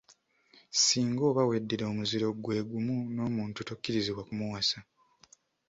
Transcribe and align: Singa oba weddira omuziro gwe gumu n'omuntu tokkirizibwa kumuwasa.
Singa 0.83 1.21
oba 1.29 1.47
weddira 1.49 1.83
omuziro 1.91 2.27
gwe 2.43 2.59
gumu 2.69 2.97
n'omuntu 3.15 3.59
tokkirizibwa 3.67 4.23
kumuwasa. 4.27 4.79